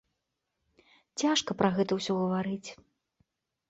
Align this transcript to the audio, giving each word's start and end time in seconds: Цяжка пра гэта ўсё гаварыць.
Цяжка 1.23 1.51
пра 1.61 1.69
гэта 1.79 1.91
ўсё 2.01 2.13
гаварыць. 2.25 2.69